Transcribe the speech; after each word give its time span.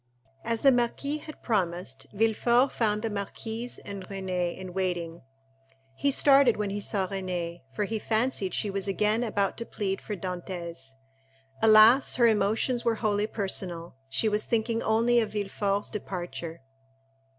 As 0.43 0.61
the 0.63 0.71
marquis 0.71 1.17
had 1.19 1.43
promised, 1.43 2.07
Villefort 2.11 2.71
found 2.71 3.03
the 3.03 3.09
marquise 3.11 3.77
and 3.77 4.03
Renée 4.07 4.57
in 4.57 4.73
waiting. 4.73 5.21
He 5.95 6.09
started 6.09 6.57
when 6.57 6.71
he 6.71 6.81
saw 6.81 7.05
Renée, 7.05 7.59
for 7.75 7.83
he 7.85 7.99
fancied 7.99 8.55
she 8.55 8.71
was 8.71 8.87
again 8.87 9.23
about 9.23 9.57
to 9.57 9.65
plead 9.67 10.01
for 10.01 10.15
Dantès. 10.15 10.93
Alas, 11.61 12.15
her 12.15 12.25
emotions 12.25 12.83
were 12.83 12.95
wholly 12.95 13.27
personal: 13.27 13.93
she 14.09 14.27
was 14.27 14.45
thinking 14.47 14.81
only 14.81 15.19
of 15.19 15.33
Villefort's 15.33 15.91
departure. 15.91 16.63